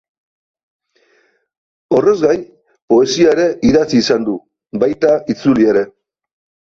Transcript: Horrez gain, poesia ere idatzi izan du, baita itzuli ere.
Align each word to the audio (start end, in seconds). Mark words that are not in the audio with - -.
Horrez 1.97 2.15
gain, 2.23 2.41
poesia 2.93 3.35
ere 3.37 3.47
idatzi 3.73 4.01
izan 4.05 4.27
du, 4.31 4.39
baita 4.85 5.13
itzuli 5.35 5.69
ere. 5.75 5.85